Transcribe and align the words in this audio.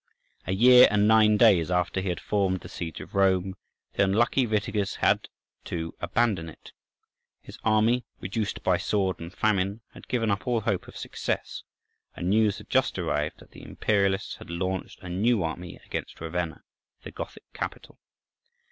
A 0.47 0.51
year 0.53 0.87
and 0.89 1.07
nine 1.07 1.37
days 1.37 1.69
after 1.69 2.01
he 2.01 2.09
had 2.09 2.19
formed 2.19 2.61
the 2.61 2.67
siege 2.69 2.99
of 3.01 3.13
Rome, 3.13 3.53
the 3.93 4.03
unlucky 4.03 4.47
Witiges 4.47 4.95
had 4.95 5.27
to 5.65 5.93
abandon 5.99 6.49
it. 6.49 6.71
His 7.39 7.59
army, 7.63 8.03
reduced 8.19 8.63
by 8.63 8.77
sword 8.77 9.19
and 9.19 9.31
famine, 9.31 9.81
had 9.93 10.07
given 10.07 10.31
up 10.31 10.47
all 10.47 10.61
hope 10.61 10.87
of 10.87 10.97
success, 10.97 11.61
and 12.15 12.31
news 12.31 12.57
had 12.57 12.71
just 12.71 12.97
arrived 12.97 13.41
that 13.41 13.51
the 13.51 13.61
Imperialists 13.61 14.37
had 14.37 14.49
launched 14.49 14.99
a 15.03 15.09
new 15.09 15.43
army 15.43 15.79
against 15.85 16.19
Ravenna, 16.19 16.63
the 17.03 17.11
Gothic 17.11 17.43
capital. 17.53 17.99